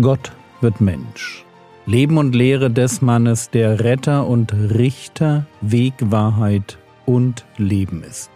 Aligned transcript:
Gott 0.00 0.32
wird 0.62 0.80
Mensch. 0.80 1.44
Leben 1.84 2.16
und 2.16 2.34
Lehre 2.34 2.70
des 2.70 3.02
Mannes, 3.02 3.50
der 3.50 3.80
Retter 3.80 4.26
und 4.26 4.54
Richter, 4.54 5.44
Weg, 5.60 5.92
Wahrheit 6.00 6.78
und 7.04 7.44
Leben 7.58 8.02
ist. 8.02 8.30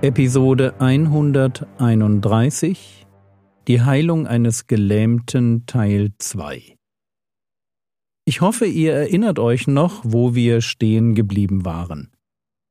Episode 0.00 0.72
131 0.78 3.06
Die 3.68 3.82
Heilung 3.82 4.26
eines 4.26 4.66
Gelähmten 4.66 5.66
Teil 5.66 6.12
2 6.16 6.78
Ich 8.24 8.40
hoffe, 8.40 8.64
ihr 8.64 8.94
erinnert 8.94 9.38
euch 9.38 9.66
noch, 9.66 10.00
wo 10.04 10.34
wir 10.34 10.62
stehen 10.62 11.14
geblieben 11.14 11.66
waren. 11.66 12.10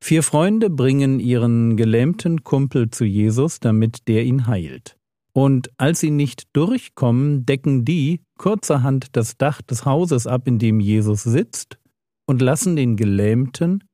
Vier 0.02 0.22
Freunde 0.22 0.70
bringen 0.70 1.20
ihren 1.20 1.76
gelähmten 1.76 2.42
Kumpel 2.42 2.90
zu 2.90 3.04
Jesus, 3.04 3.60
damit 3.60 4.08
der 4.08 4.24
ihn 4.24 4.46
heilt. 4.46 4.96
Und 5.32 5.70
als 5.78 6.00
sie 6.00 6.10
nicht 6.10 6.48
durchkommen, 6.54 7.46
decken 7.46 7.84
die 7.84 8.22
kurzerhand 8.38 9.14
das 9.16 9.36
Dach 9.36 9.62
des 9.62 9.84
Hauses 9.84 10.26
ab, 10.26 10.48
in 10.48 10.58
dem 10.58 10.80
Jesus 10.80 11.22
sitzt, 11.22 11.78
und 12.26 12.42
lassen 12.42 12.76
den 12.76 12.96
Gelähmten 12.96 13.84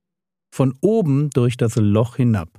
von 0.55 0.75
oben 0.81 1.31
durch 1.31 1.57
das 1.57 1.77
Loch 1.77 2.17
hinab. 2.17 2.51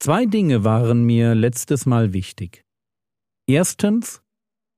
Zwei 0.00 0.26
Dinge 0.26 0.64
waren 0.64 1.04
mir 1.04 1.34
letztes 1.34 1.86
Mal 1.86 2.12
wichtig. 2.12 2.64
Erstens, 3.46 4.24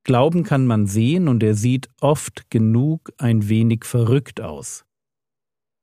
Glauben 0.06 0.44
kann 0.44 0.66
man 0.66 0.86
sehen 0.86 1.26
und 1.26 1.42
er 1.42 1.54
sieht 1.54 1.88
oft 2.00 2.48
genug 2.48 3.12
ein 3.18 3.48
wenig 3.48 3.84
verrückt 3.84 4.40
aus. 4.40 4.84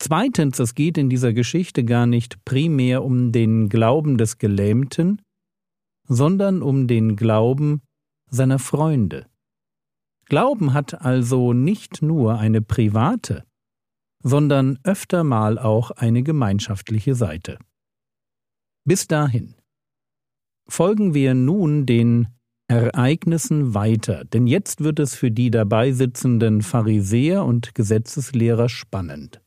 Zweitens, 0.06 0.60
es 0.60 0.76
geht 0.76 0.98
in 0.98 1.10
dieser 1.10 1.32
Geschichte 1.32 1.86
gar 1.86 2.06
nicht 2.06 2.44
primär 2.44 3.06
um 3.06 3.32
den 3.32 3.70
Glauben 3.70 4.18
des 4.18 4.38
Gelähmten, 4.38 5.22
sondern 6.10 6.62
um 6.62 6.88
den 6.88 7.16
Glauben 7.16 7.84
seiner 8.30 8.60
Freunde. 8.60 9.28
Glauben 10.26 10.74
hat 10.74 11.00
also 11.00 11.54
nicht 11.54 12.02
nur 12.02 12.38
eine 12.38 12.62
private, 12.62 13.46
sondern 14.22 14.78
öfter 14.84 15.24
mal 15.24 15.58
auch 15.58 15.92
eine 15.92 16.22
gemeinschaftliche 16.22 17.16
Seite. 17.16 17.58
Bis 18.84 19.08
dahin. 19.08 19.56
Folgen 20.68 21.14
wir 21.14 21.34
nun 21.34 21.86
den 21.86 22.28
Ereignissen 22.68 23.74
weiter, 23.74 24.26
denn 24.26 24.48
jetzt 24.48 24.84
wird 24.84 25.00
es 25.00 25.16
für 25.16 25.32
die 25.32 25.50
dabei 25.50 25.94
sitzenden 25.94 26.62
Pharisäer 26.62 27.46
und 27.46 27.74
Gesetzeslehrer 27.74 28.68
spannend. 28.68 29.40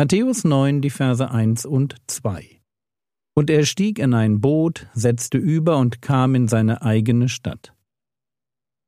Matthäus 0.00 0.44
9, 0.44 0.80
die 0.80 0.88
Verse 0.88 1.30
1 1.30 1.66
und 1.66 1.94
2. 2.06 2.62
Und 3.36 3.50
er 3.50 3.66
stieg 3.66 3.98
in 3.98 4.14
ein 4.14 4.40
Boot, 4.40 4.86
setzte 4.94 5.36
über 5.36 5.76
und 5.76 6.00
kam 6.00 6.34
in 6.34 6.48
seine 6.48 6.80
eigene 6.80 7.28
Stadt. 7.28 7.74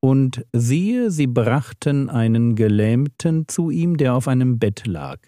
Und 0.01 0.47
siehe, 0.55 1.11
sie 1.11 1.27
brachten 1.27 2.09
einen 2.09 2.55
Gelähmten 2.55 3.47
zu 3.47 3.69
ihm, 3.69 3.99
der 3.99 4.15
auf 4.15 4.27
einem 4.27 4.59
Bett 4.59 4.87
lag. 4.87 5.19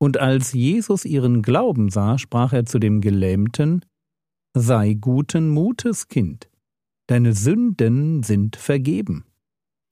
Und 0.00 0.18
als 0.18 0.52
Jesus 0.52 1.04
ihren 1.04 1.42
Glauben 1.42 1.88
sah, 1.88 2.18
sprach 2.18 2.52
er 2.52 2.66
zu 2.66 2.80
dem 2.80 3.00
Gelähmten, 3.00 3.84
Sei 4.56 4.94
guten 4.94 5.50
Mutes, 5.50 6.08
Kind, 6.08 6.50
deine 7.06 7.32
Sünden 7.32 8.24
sind 8.24 8.56
vergeben. 8.56 9.24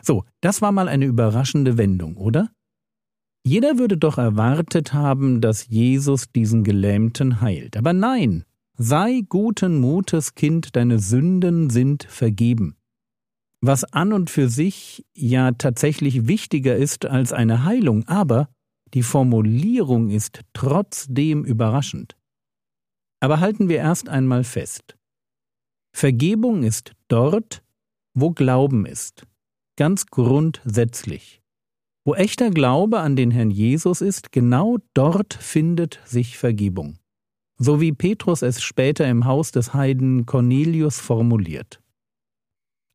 So, 0.03 0.25
das 0.41 0.61
war 0.61 0.73
mal 0.73 0.89
eine 0.89 1.05
überraschende 1.05 1.79
Wendung, 1.79 2.17
oder? 2.17 2.51
Jeder 3.45 3.79
würde 3.79 3.99
doch 3.99 4.19
erwartet 4.19 4.93
haben, 4.93 5.41
dass 5.41 5.69
Jesus 5.69 6.31
diesen 6.31 6.63
Gelähmten 6.63 7.41
heilt. 7.41 7.77
Aber 7.77 7.93
nein, 7.93 8.45
sei 8.77 9.23
guten 9.29 9.81
Mutes, 9.81 10.35
Kind, 10.35 10.77
deine 10.77 11.01
Sünden 11.01 11.69
sind 11.69 12.05
vergeben. 12.05 12.77
Was 13.61 13.85
an 13.85 14.13
und 14.13 14.31
für 14.31 14.49
sich 14.49 15.05
ja 15.15 15.53
tatsächlich 15.53 16.27
wichtiger 16.29 16.77
ist 16.77 17.07
als 17.07 17.33
eine 17.33 17.65
Heilung, 17.65 18.07
aber 18.09 18.49
die 18.95 19.03
Formulierung 19.03 20.11
ist 20.11 20.41
trotzdem 20.53 21.45
überraschend. 21.45 22.17
Aber 23.21 23.41
halten 23.41 23.69
wir 23.69 23.79
erst 23.79 24.09
einmal 24.09 24.45
fest. 24.45 24.97
Vergebung 25.93 26.63
ist 26.63 26.93
dort, 27.09 27.63
wo 28.15 28.31
Glauben 28.31 28.87
ist, 28.87 29.27
ganz 29.77 30.07
grundsätzlich. 30.07 31.42
Wo 32.05 32.15
echter 32.15 32.51
Glaube 32.51 32.99
an 32.99 33.15
den 33.15 33.31
Herrn 33.31 33.51
Jesus 33.51 34.01
ist, 34.01 34.33
genau 34.33 34.79
dort 34.93 35.35
findet 35.35 36.01
sich 36.05 36.37
Vergebung. 36.37 36.99
So 37.59 37.81
wie 37.81 37.93
Petrus 37.93 38.43
es 38.43 38.61
später 38.61 39.07
im 39.07 39.25
Haus 39.25 39.53
des 39.53 39.73
Heiden 39.73 40.27
Cornelius 40.27 40.99
formuliert. 40.99 41.81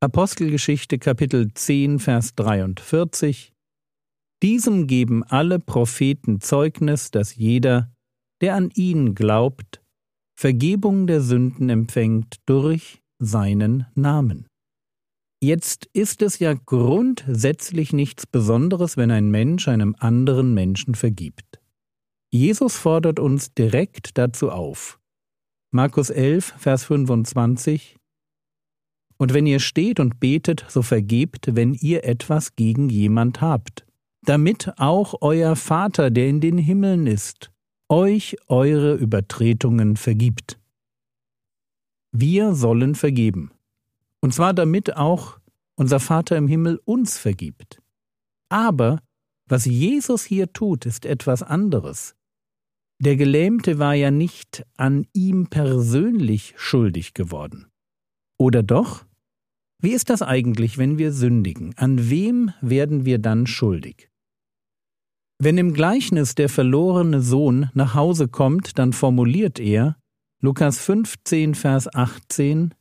Apostelgeschichte 0.02 1.00
Kapitel 1.00 1.54
10 1.54 2.00
Vers 2.00 2.36
43 2.36 3.54
Diesem 4.44 4.88
geben 4.88 5.24
alle 5.24 5.60
Propheten 5.60 6.42
Zeugnis, 6.42 7.10
dass 7.10 7.36
jeder, 7.36 7.90
der 8.42 8.56
an 8.56 8.72
ihn 8.76 9.16
glaubt, 9.16 9.82
Vergebung 10.38 11.08
der 11.08 11.22
Sünden 11.22 11.70
empfängt 11.70 12.36
durch 12.46 13.02
seinen 13.20 13.86
Namen. 13.96 14.48
Jetzt 15.40 15.88
ist 15.94 16.24
es 16.24 16.40
ja 16.40 16.56
grundsätzlich 16.56 17.94
nichts 17.94 18.26
Besonderes, 18.26 18.98
wenn 18.98 19.12
ein 19.12 19.30
Mensch 19.30 19.68
einem 19.68 19.96
anderen 20.00 20.56
Menschen 20.56 20.96
vergibt. 20.96 21.62
Jesus 22.32 22.76
fordert 22.76 23.20
uns 23.20 23.54
direkt 23.54 24.18
dazu 24.18 24.50
auf. 24.50 25.00
Markus 25.70 26.10
11, 26.10 26.56
Vers 26.58 26.86
25 26.86 27.98
Und 29.18 29.36
wenn 29.36 29.46
ihr 29.46 29.60
steht 29.60 30.00
und 30.00 30.20
betet, 30.20 30.66
so 30.70 30.82
vergebt, 30.82 31.56
wenn 31.56 31.76
ihr 31.76 32.04
etwas 32.04 32.56
gegen 32.56 32.90
jemand 32.90 33.40
habt, 33.40 33.86
damit 34.24 34.74
auch 34.78 35.22
euer 35.22 35.56
Vater, 35.56 36.10
der 36.10 36.30
in 36.30 36.42
den 36.42 36.58
Himmeln 36.58 37.06
ist, 37.06 37.52
euch 37.90 38.38
eure 38.48 38.96
Übertretungen 38.96 39.98
vergibt. 39.98 40.60
Wir 42.12 42.56
sollen 42.56 42.96
vergeben 42.96 43.52
und 44.22 44.34
zwar 44.34 44.54
damit 44.54 44.96
auch 44.96 45.40
unser 45.76 46.00
Vater 46.00 46.38
im 46.38 46.48
Himmel 46.48 46.80
uns 46.86 47.18
vergibt. 47.18 47.82
Aber 48.50 49.00
was 49.48 49.66
Jesus 49.66 50.24
hier 50.24 50.52
tut, 50.52 50.86
ist 50.86 51.06
etwas 51.06 51.44
anderes. 51.44 52.16
Der 53.00 53.16
Gelähmte 53.16 53.78
war 53.78 53.94
ja 53.94 54.12
nicht 54.12 54.66
an 54.76 55.06
ihm 55.14 55.48
persönlich 55.48 56.54
schuldig 56.58 57.14
geworden. 57.14 57.68
Oder 58.40 58.64
doch? 58.64 59.06
Wie 59.80 59.92
ist 59.92 60.10
das 60.10 60.24
eigentlich, 60.24 60.80
wenn 60.80 60.98
wir 60.98 61.12
sündigen? 61.12 61.74
An 61.78 62.10
wem 62.10 62.52
werden 62.62 63.06
wir 63.06 63.20
dann 63.20 63.46
schuldig? 63.46 64.10
Wenn 65.40 65.60
im 65.60 65.74
Gleichnis 65.74 66.34
der 66.34 66.50
verlorene 66.50 67.22
Sohn 67.22 67.70
nach 67.76 67.94
Hause 67.94 68.28
kommt, 68.28 68.80
dann 68.80 68.92
formuliert 68.92 69.60
er 69.60 69.96
Lukas 70.42 70.80
15, 70.80 71.54
Vers 71.54 71.94
18 71.94 72.74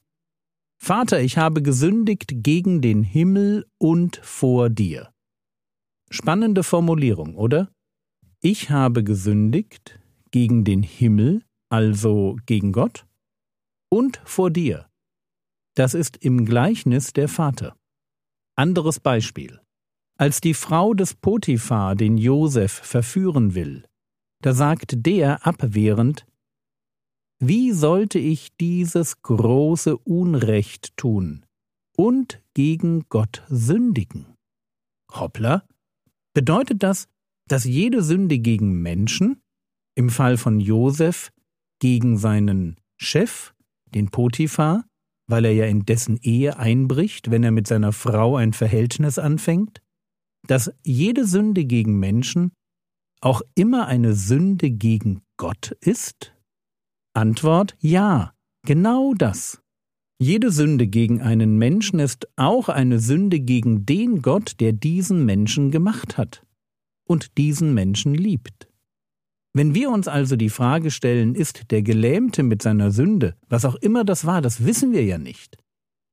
Vater, 0.79 1.21
ich 1.21 1.39
habe 1.39 1.63
gesündigt 1.63 2.33
gegen 2.37 2.81
den 2.81 3.03
Himmel 3.03 3.67
und 3.79 4.17
vor 4.23 4.71
dir. 4.71 5.13
Spannende 6.11 6.63
Formulierung, 6.63 7.35
oder? 7.35 7.71
Ich 8.41 8.71
habe 8.71 9.03
gesündigt 9.03 9.99
gegen 10.31 10.65
den 10.65 10.83
Himmel, 10.83 11.43
also 11.69 12.37
gegen 12.47 12.73
Gott, 12.73 13.07
und 13.91 14.21
vor 14.25 14.51
dir. 14.51 14.87
Das 15.75 15.95
ist 15.95 16.17
im 16.19 16.45
Gleichnis 16.45 17.13
der 17.13 17.29
Vater. 17.29 17.77
Anderes 18.57 19.01
Beispiel. 19.01 19.61
Als 20.19 20.41
die 20.41 20.55
Frau 20.55 20.95
des 20.95 21.15
Potiphar 21.15 21.95
den 21.95 22.17
Josef 22.17 22.73
verführen 22.73 23.55
will, 23.55 23.85
da 24.43 24.55
sagt 24.55 24.95
der 25.05 25.47
abwehrend, 25.47 26.27
wie 27.39 27.73
sollte 27.73 28.19
ich 28.19 28.57
dieses 28.57 29.23
große 29.23 29.97
Unrecht 29.99 30.97
tun 30.97 31.45
und 31.97 32.43
gegen 32.55 33.05
Gott 33.09 33.43
sündigen? 33.49 34.35
Hoppla, 35.13 35.67
bedeutet 36.35 36.83
das, 36.83 37.09
dass 37.49 37.65
jede 37.65 38.03
Sünde 38.03 38.39
gegen 38.39 38.81
Menschen, 38.83 39.43
im 39.95 40.11
Fall 40.11 40.37
von 40.37 40.61
Josef 40.61 41.31
gegen 41.79 42.19
seinen 42.19 42.77
Chef, 42.99 43.55
den 43.95 44.11
Potiphar, 44.11 44.85
weil 45.29 45.45
er 45.45 45.53
ja 45.53 45.67
in 45.67 45.85
dessen 45.85 46.19
Ehe 46.23 46.59
einbricht, 46.59 47.31
wenn 47.31 47.45
er 47.45 47.51
mit 47.51 47.67
seiner 47.67 47.93
Frau 47.93 48.37
ein 48.37 48.53
Verhältnis 48.53 49.19
anfängt, 49.19 49.83
dass 50.47 50.73
jede 50.85 51.27
Sünde 51.27 51.65
gegen 51.65 51.99
Menschen 51.99 52.53
auch 53.21 53.43
immer 53.55 53.87
eine 53.87 54.15
Sünde 54.15 54.71
gegen 54.71 55.23
Gott 55.37 55.73
ist? 55.81 56.36
Antwort 57.17 57.77
Ja, 57.81 58.35
genau 58.67 59.15
das. 59.15 59.63
Jede 60.19 60.51
Sünde 60.51 60.87
gegen 60.87 61.23
einen 61.23 61.57
Menschen 61.57 61.99
ist 61.99 62.29
auch 62.37 62.69
eine 62.69 63.01
Sünde 63.01 63.41
gegen 63.41 63.87
den 63.87 64.21
Gott, 64.21 64.61
der 64.61 64.73
diesen 64.73 65.25
Menschen 65.25 65.71
gemacht 65.71 66.19
hat 66.19 66.45
und 67.09 67.39
diesen 67.39 67.73
Menschen 67.73 68.15
liebt. 68.15 68.69
Wenn 69.55 69.75
wir 69.75 69.91
uns 69.91 70.09
also 70.09 70.37
die 70.37 70.51
Frage 70.51 70.91
stellen, 70.91 71.35
ist 71.35 71.71
der 71.71 71.83
Gelähmte 71.83 72.43
mit 72.43 72.61
seiner 72.61 72.91
Sünde, 72.91 73.35
was 73.49 73.65
auch 73.65 73.77
immer 73.77 74.05
das 74.05 74.27
war, 74.27 74.43
das 74.43 74.67
wissen 74.67 74.93
wir 74.93 75.05
ja 75.05 75.17
nicht. 75.17 75.57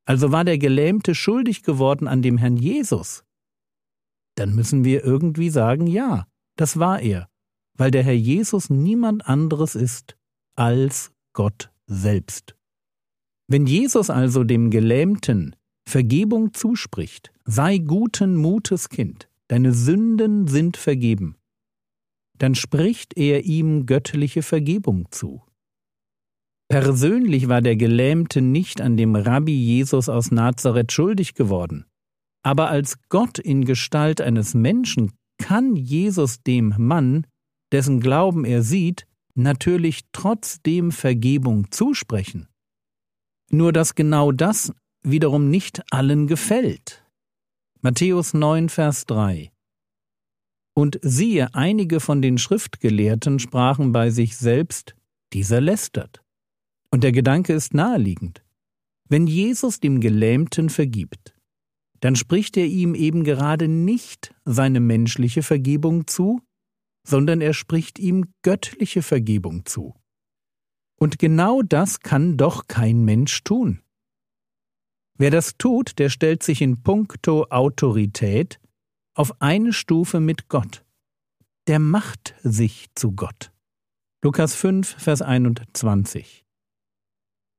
Also 0.05 0.31
war 0.31 0.45
der 0.45 0.57
Gelähmte 0.57 1.15
schuldig 1.15 1.63
geworden 1.63 2.07
an 2.07 2.21
dem 2.21 2.37
Herrn 2.37 2.55
Jesus. 2.55 3.25
Dann 4.35 4.55
müssen 4.55 4.85
wir 4.85 5.03
irgendwie 5.03 5.49
sagen, 5.49 5.85
ja, 5.85 6.27
das 6.55 6.79
war 6.79 7.01
er, 7.01 7.27
weil 7.77 7.91
der 7.91 8.03
Herr 8.03 8.13
Jesus 8.13 8.69
niemand 8.69 9.27
anderes 9.27 9.75
ist 9.75 10.15
als 10.55 11.11
Gott 11.33 11.71
selbst. 11.87 12.55
Wenn 13.47 13.65
Jesus 13.65 14.09
also 14.09 14.43
dem 14.43 14.69
Gelähmten 14.69 15.55
Vergebung 15.87 16.53
zuspricht, 16.53 17.31
sei 17.45 17.77
guten 17.77 18.35
Mutes 18.35 18.89
Kind, 18.89 19.29
deine 19.47 19.73
Sünden 19.73 20.47
sind 20.47 20.77
vergeben, 20.77 21.35
dann 22.37 22.55
spricht 22.55 23.17
er 23.17 23.43
ihm 23.43 23.85
göttliche 23.85 24.41
Vergebung 24.41 25.07
zu. 25.11 25.43
Persönlich 26.69 27.47
war 27.49 27.61
der 27.61 27.75
Gelähmte 27.75 28.41
nicht 28.41 28.81
an 28.81 28.97
dem 28.97 29.15
Rabbi 29.15 29.53
Jesus 29.53 30.09
aus 30.09 30.31
Nazareth 30.31 30.91
schuldig 30.91 31.35
geworden, 31.35 31.85
aber 32.43 32.69
als 32.69 32.97
Gott 33.09 33.37
in 33.37 33.65
Gestalt 33.65 34.21
eines 34.21 34.53
Menschen 34.53 35.11
kann 35.37 35.75
Jesus 35.75 36.41
dem 36.41 36.73
Mann, 36.77 37.27
dessen 37.71 37.99
Glauben 37.99 38.45
er 38.45 38.63
sieht, 38.63 39.05
natürlich 39.35 40.01
trotzdem 40.11 40.91
Vergebung 40.91 41.71
zusprechen. 41.71 42.47
Nur 43.49 43.73
dass 43.73 43.95
genau 43.95 44.31
das 44.31 44.73
wiederum 45.03 45.49
nicht 45.49 45.81
allen 45.91 46.27
gefällt. 46.27 47.05
Matthäus 47.81 48.33
9, 48.33 48.69
Vers 48.69 49.05
3 49.05 49.53
und 50.73 50.99
siehe, 51.01 51.53
einige 51.53 51.99
von 51.99 52.21
den 52.21 52.37
Schriftgelehrten 52.37 53.39
sprachen 53.39 53.91
bei 53.91 54.09
sich 54.09 54.37
selbst, 54.37 54.95
dieser 55.31 55.61
lästert. 55.61 56.23
Und 56.89 57.03
der 57.03 57.11
Gedanke 57.11 57.53
ist 57.53 57.73
naheliegend. 57.73 58.43
Wenn 59.07 59.27
Jesus 59.27 59.79
dem 59.79 59.99
Gelähmten 59.99 60.69
vergibt, 60.69 61.35
dann 61.99 62.15
spricht 62.15 62.57
er 62.57 62.65
ihm 62.65 62.95
eben 62.95 63.23
gerade 63.23 63.67
nicht 63.67 64.33
seine 64.45 64.79
menschliche 64.79 65.43
Vergebung 65.43 66.07
zu, 66.07 66.41
sondern 67.05 67.41
er 67.41 67.53
spricht 67.53 67.99
ihm 67.99 68.33
göttliche 68.41 69.01
Vergebung 69.01 69.65
zu. 69.65 69.95
Und 70.99 71.19
genau 71.19 71.61
das 71.61 71.99
kann 71.99 72.37
doch 72.37 72.67
kein 72.67 73.03
Mensch 73.03 73.43
tun. 73.43 73.81
Wer 75.17 75.31
das 75.31 75.57
tut, 75.57 75.99
der 75.99 76.09
stellt 76.09 76.43
sich 76.43 76.61
in 76.61 76.81
puncto 76.81 77.47
Autorität 77.49 78.59
auf 79.15 79.41
eine 79.41 79.73
Stufe 79.73 80.19
mit 80.19 80.49
Gott. 80.49 80.85
Der 81.67 81.79
macht 81.79 82.35
sich 82.41 82.87
zu 82.95 83.11
Gott. 83.11 83.51
Lukas 84.23 84.55
5, 84.55 84.95
Vers 84.97 85.21
21. 85.21 86.45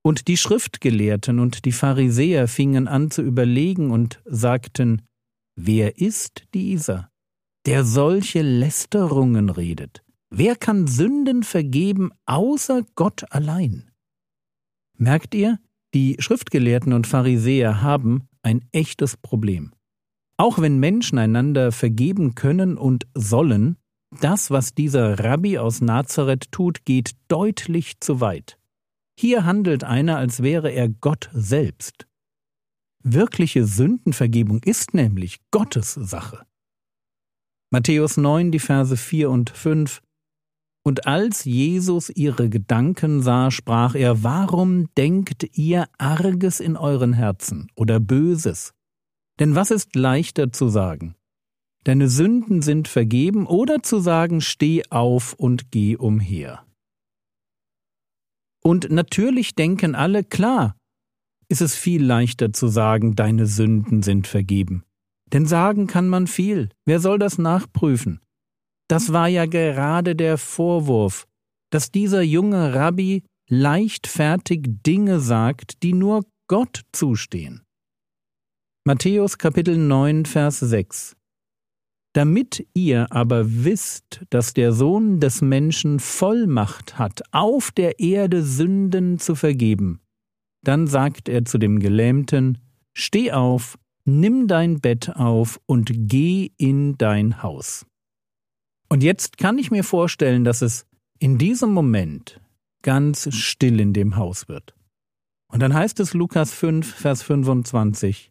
Und 0.02 0.29
die 0.29 0.37
Schriftgelehrten 0.37 1.38
und 1.38 1.64
die 1.64 1.73
Pharisäer 1.73 2.49
fingen 2.49 2.88
an 2.88 3.11
zu 3.11 3.23
überlegen 3.23 3.90
und 3.90 4.20
sagten, 4.25 5.02
Wer 5.56 5.99
ist 5.99 6.43
dieser, 6.52 7.11
der 7.66 7.84
solche 7.84 8.43
Lästerungen 8.43 9.50
redet? 9.50 10.02
Wer 10.31 10.56
kann 10.56 10.87
Sünden 10.87 11.43
vergeben 11.43 12.11
außer 12.26 12.82
Gott 12.94 13.25
allein? 13.31 13.90
Merkt 14.96 15.34
ihr, 15.34 15.58
die 15.94 16.16
Schriftgelehrten 16.19 16.93
und 16.93 17.06
Pharisäer 17.06 17.82
haben 17.82 18.28
ein 18.43 18.64
echtes 18.72 19.16
Problem. 19.16 19.72
Auch 20.37 20.58
wenn 20.58 20.78
Menschen 20.78 21.19
einander 21.19 21.70
vergeben 21.70 22.34
können 22.34 22.76
und 22.76 23.06
sollen, 23.14 23.76
das, 24.20 24.50
was 24.50 24.75
dieser 24.75 25.19
Rabbi 25.20 25.58
aus 25.58 25.81
Nazareth 25.81 26.50
tut, 26.50 26.84
geht 26.84 27.12
deutlich 27.28 28.00
zu 28.00 28.20
weit. 28.20 28.58
Hier 29.19 29.44
handelt 29.44 29.84
einer, 29.84 30.19
als 30.19 30.43
wäre 30.43 30.70
er 30.70 30.88
Gott 30.88 31.31
selbst. 31.32 32.06
Wirkliche 33.02 33.64
Sündenvergebung 33.64 34.62
ist 34.64 34.94
nämlich 34.94 35.38
Gottes 35.50 35.94
Sache. 35.94 36.44
Matthäus 37.75 38.17
9, 38.17 38.53
die 38.53 38.61
Verse 38.61 38.97
4 38.97 39.29
und 39.29 39.50
5 39.50 40.00
Und 40.87 41.09
als 41.09 41.44
Jesus 41.44 42.09
ihre 42.09 42.49
Gedanken 42.49 43.21
sah, 43.21 43.50
sprach 43.50 43.97
er, 43.97 44.23
Warum 44.23 44.94
denkt 44.94 45.59
ihr 45.59 45.88
Arges 45.99 46.61
in 46.61 46.76
euren 46.76 47.15
Herzen 47.15 47.67
oder 47.75 47.99
Böses? 47.99 48.75
Denn 49.41 49.56
was 49.56 49.73
ist 49.73 49.97
leichter 49.97 50.53
zu 50.53 50.69
sagen? 50.69 51.17
Deine 51.82 52.09
Sünden 52.09 52.62
sind 52.62 52.87
vergeben 52.87 53.44
oder 53.44 53.82
zu 53.82 53.99
sagen, 53.99 54.41
steh 54.41 54.85
auf 54.91 55.32
und 55.32 55.73
geh 55.73 55.97
umher. 55.97 56.65
Und 58.62 58.88
natürlich 58.88 59.56
denken 59.56 59.97
alle, 59.97 60.23
klar, 60.23 60.76
ist 61.49 61.61
es 61.61 61.75
viel 61.75 62.05
leichter 62.05 62.53
zu 62.53 62.69
sagen, 62.69 63.17
deine 63.17 63.47
Sünden 63.47 64.05
sind 64.05 64.29
vergeben. 64.29 64.85
Denn 65.32 65.47
sagen 65.47 65.87
kann 65.87 66.09
man 66.09 66.26
viel. 66.26 66.69
Wer 66.85 67.00
soll 67.00 67.19
das 67.19 67.38
nachprüfen? 67.38 68.21
Das 68.88 69.12
war 69.12 69.29
ja 69.29 69.47
gerade 69.47 70.15
der 70.15 70.38
Vorwurf, 70.38 71.26
dass 71.71 71.91
dieser 71.91 72.23
junge 72.23 72.75
Rabbi 72.75 73.25
leichtfertig 73.49 74.67
Dinge 74.87 75.21
sagt, 75.21 75.82
die 75.82 75.93
nur 75.93 76.25
Gott 76.49 76.82
zustehen. 76.93 77.62
Matthäus 78.87 79.38
Kapitel 79.38 79.79
9, 79.79 80.26
Vers 80.26 80.61
6 80.61 81.17
Damit 82.12 82.67
ihr 82.75 83.11
aber 83.11 83.65
wisst, 83.65 84.23
dass 84.29 84.53
der 84.53 84.73
Sohn 84.73 85.21
des 85.21 85.41
Menschen 85.41 86.00
Vollmacht 86.00 86.99
hat, 86.99 87.23
auf 87.32 87.71
der 87.71 87.99
Erde 87.99 88.43
Sünden 88.43 89.19
zu 89.19 89.35
vergeben, 89.35 90.00
dann 90.62 90.87
sagt 90.87 91.29
er 91.29 91.44
zu 91.44 91.59
dem 91.59 91.79
Gelähmten, 91.79 92.59
Steh 92.93 93.32
auf, 93.32 93.79
nimm 94.04 94.48
dein 94.48 94.80
Bett 94.80 95.10
auf 95.16 95.60
und 95.66 95.90
geh 95.94 96.50
in 96.56 96.96
dein 96.98 97.42
Haus. 97.42 97.86
Und 98.88 99.02
jetzt 99.02 99.38
kann 99.38 99.58
ich 99.58 99.70
mir 99.70 99.84
vorstellen, 99.84 100.44
dass 100.44 100.62
es 100.62 100.86
in 101.18 101.38
diesem 101.38 101.72
Moment 101.72 102.40
ganz 102.82 103.34
still 103.34 103.80
in 103.80 103.92
dem 103.92 104.16
Haus 104.16 104.48
wird. 104.48 104.74
Und 105.50 105.60
dann 105.60 105.74
heißt 105.74 106.00
es 106.00 106.14
Lukas 106.14 106.52
5, 106.52 106.94
Vers 106.94 107.22
25, 107.22 108.30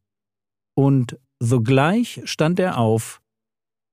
und 0.75 1.19
sogleich 1.39 2.21
stand 2.25 2.59
er 2.59 2.77
auf, 2.77 3.21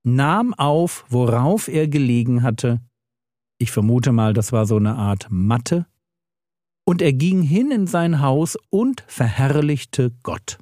nahm 0.03 0.53
auf, 0.53 1.05
worauf 1.09 1.67
er 1.67 1.87
gelegen 1.87 2.43
hatte, 2.43 2.81
ich 3.57 3.71
vermute 3.71 4.11
mal, 4.11 4.33
das 4.33 4.51
war 4.51 4.65
so 4.65 4.77
eine 4.77 4.95
Art 4.95 5.27
Matte, 5.29 5.85
und 6.85 7.01
er 7.01 7.13
ging 7.13 7.41
hin 7.41 7.71
in 7.71 7.87
sein 7.87 8.21
Haus 8.21 8.57
und 8.69 9.03
verherrlichte 9.07 10.11
Gott. 10.23 10.57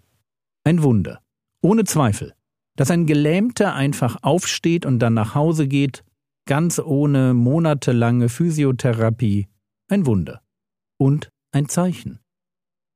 Ein 0.64 0.84
Wunder, 0.84 1.22
ohne 1.62 1.84
Zweifel, 1.84 2.34
dass 2.76 2.92
ein 2.92 3.06
Gelähmter 3.06 3.74
einfach 3.74 4.24
aufsteht 4.24 4.86
und 4.86 5.00
dann 5.00 5.14
nach 5.14 5.36
Hause 5.36 5.68
geht, 5.68 6.04
ganz 6.46 6.80
ohne 6.80 7.34
monatelange 7.34 8.30
Physiotherapie, 8.30 9.48
ein 9.90 10.06
Wunder 10.06 10.42
und 10.98 11.30
ein 11.52 11.68
Zeichen. 11.70 12.20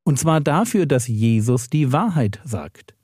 Und 0.06 0.20
zwar 0.20 0.42
dafür, 0.42 0.86
dass 0.86 1.08
Jesus 1.08 1.70
die 1.70 1.92
Wahrheit 1.92 2.42
sagt. 2.44 2.96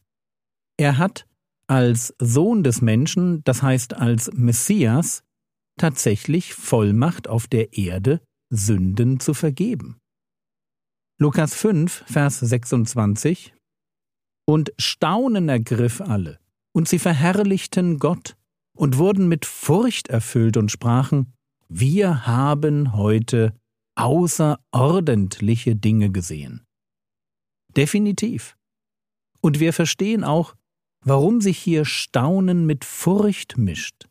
Er 0.77 0.97
hat 0.97 1.25
als 1.67 2.15
Sohn 2.19 2.63
des 2.63 2.81
Menschen, 2.81 3.43
das 3.43 3.61
heißt 3.61 3.93
als 3.93 4.31
Messias, 4.33 5.23
tatsächlich 5.77 6.53
Vollmacht 6.53 7.27
auf 7.27 7.47
der 7.47 7.77
Erde, 7.77 8.21
Sünden 8.49 9.19
zu 9.19 9.33
vergeben. 9.33 9.97
Lukas 11.19 11.53
5, 11.53 12.05
Vers 12.07 12.39
26 12.39 13.53
Und 14.49 14.73
Staunen 14.79 15.47
ergriff 15.47 16.01
alle, 16.01 16.39
und 16.71 16.87
sie 16.87 16.97
verherrlichten 16.97 17.99
Gott 17.99 18.35
und 18.75 18.97
wurden 18.97 19.27
mit 19.27 19.45
Furcht 19.45 20.07
erfüllt 20.07 20.57
und 20.57 20.71
sprachen, 20.71 21.33
wir 21.67 22.25
haben 22.25 22.93
heute 22.93 23.53
außerordentliche 23.93 25.75
Dinge 25.75 26.09
gesehen. 26.09 26.65
Definitiv. 27.77 28.57
Und 29.39 29.59
wir 29.59 29.71
verstehen 29.71 30.23
auch, 30.23 30.55
warum 31.05 31.41
sich 31.41 31.59
hier 31.59 31.85
Staunen 31.85 32.65
mit 32.65 32.85
Furcht 32.85 33.59
mischt. 33.59 34.09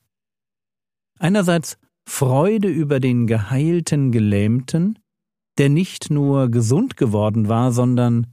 Einerseits 1.18 1.78
Freude 2.08 2.68
über 2.68 3.00
den 3.00 3.26
geheilten 3.26 4.12
Gelähmten, 4.12 5.00
der 5.58 5.68
nicht 5.68 6.12
nur 6.12 6.48
gesund 6.48 6.96
geworden 6.96 7.48
war, 7.48 7.72
sondern 7.72 8.28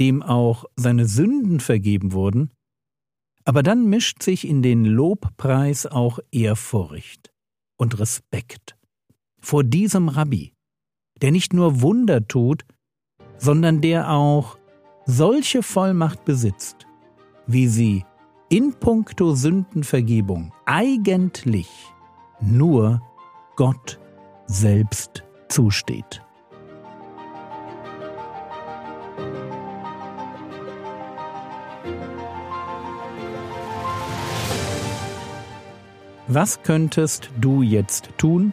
dem 0.00 0.22
auch 0.22 0.64
seine 0.76 1.06
Sünden 1.06 1.60
vergeben 1.60 2.12
wurden, 2.12 2.50
aber 3.44 3.62
dann 3.62 3.88
mischt 3.88 4.22
sich 4.22 4.46
in 4.48 4.62
den 4.62 4.84
Lobpreis 4.84 5.86
auch 5.86 6.18
Ehrfurcht 6.32 7.32
und 7.76 7.98
Respekt 7.98 8.76
vor 9.40 9.64
diesem 9.64 10.08
Rabbi, 10.08 10.52
der 11.20 11.30
nicht 11.30 11.52
nur 11.52 11.80
Wunder 11.82 12.26
tut, 12.26 12.64
sondern 13.38 13.80
der 13.80 14.10
auch 14.10 14.58
solche 15.06 15.62
Vollmacht 15.62 16.24
besitzt, 16.24 16.86
wie 17.46 17.68
sie 17.68 18.04
in 18.48 18.74
puncto 18.74 19.34
Sündenvergebung 19.34 20.52
eigentlich 20.66 21.68
nur 22.40 23.00
Gott 23.56 23.98
selbst 24.46 25.24
zusteht. 25.48 26.22
Was 36.32 36.62
könntest 36.62 37.28
du 37.40 37.62
jetzt 37.62 38.10
tun? 38.16 38.52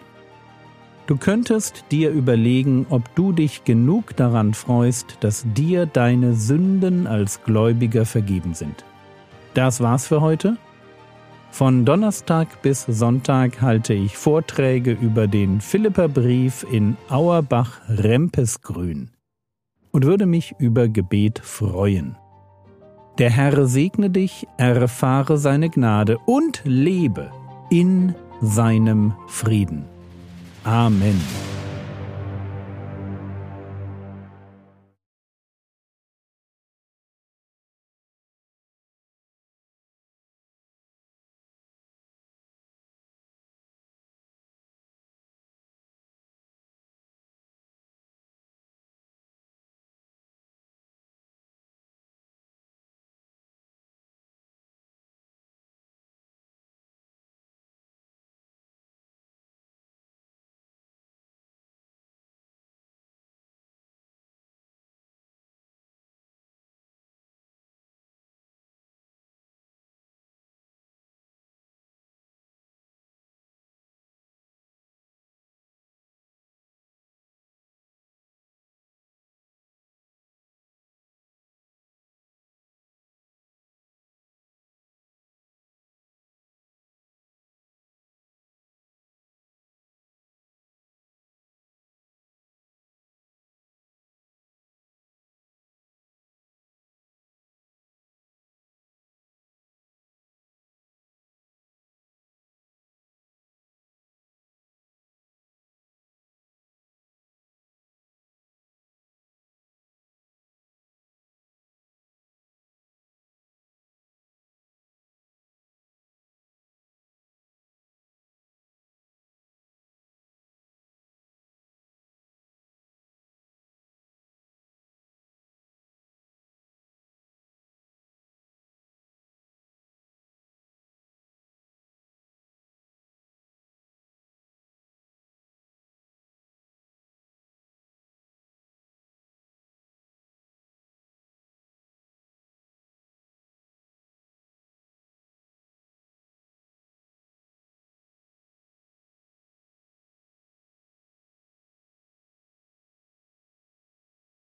Du 1.05 1.15
könntest 1.15 1.86
dir 1.91 2.10
überlegen, 2.10 2.88
ob 2.89 3.13
du 3.13 3.31
dich 3.31 3.65
genug 3.65 4.15
daran 4.15 4.55
freust, 4.55 5.17
dass 5.19 5.46
dir 5.53 5.86
deine 5.86 6.34
Sünden 6.34 7.05
als 7.05 7.43
Gläubiger 7.43 8.07
vergeben 8.07 8.55
sind. 8.55 8.84
Das 9.53 9.79
war's 9.79 10.07
für 10.07 10.22
heute. 10.22 10.57
Von 11.51 11.86
Donnerstag 11.86 12.63
bis 12.63 12.88
Sonntag 12.88 13.62
halte 13.62 13.93
ich 13.93 14.17
Vorträge 14.17 14.93
über 14.93 15.27
den 15.27 15.62
Philipperbrief 15.62 16.65
in 16.72 16.98
Auerbach-Rempesgrün 17.10 19.12
und 19.91 20.03
würde 20.03 20.25
mich 20.25 20.55
über 20.57 20.88
Gebet 20.88 21.38
freuen. 21.38 22.15
Der 23.19 23.29
Herr 23.29 23.67
segne 23.67 24.10
dich, 24.10 24.48
erfahre 24.57 25.38
seine 25.38 25.69
Gnade 25.69 26.17
und 26.25 26.62
lebe 26.63 27.29
in 27.69 28.15
seinem 28.41 29.13
Frieden. 29.27 29.86
Amen. 30.63 31.19